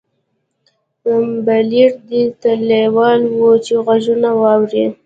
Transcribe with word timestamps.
بليير 1.45 1.91
دې 2.07 2.23
ته 2.41 2.51
لېوال 2.67 3.21
و 3.37 3.41
چې 3.65 3.73
غږونه 3.85 4.29
واوري. 4.41 4.85